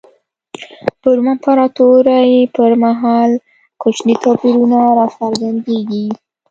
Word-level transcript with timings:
په 1.01 1.09
روم 1.15 1.27
امپراتورۍ 1.33 2.31
پر 2.55 2.71
مهال 2.83 3.31
کوچني 3.81 4.15
توپیرونه 4.23 4.79
را 4.97 5.05
څرګندېږي. 5.17 6.05